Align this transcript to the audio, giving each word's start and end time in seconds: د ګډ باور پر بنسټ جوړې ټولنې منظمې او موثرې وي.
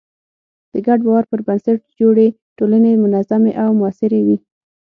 د 0.73 0.75
ګډ 0.87 0.99
باور 1.05 1.23
پر 1.31 1.39
بنسټ 1.47 1.79
جوړې 1.99 2.27
ټولنې 2.57 2.91
منظمې 3.03 3.53
او 3.63 3.69
موثرې 3.79 4.21
وي. 4.27 4.37